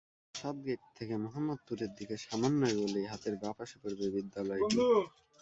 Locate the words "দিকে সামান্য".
1.97-2.61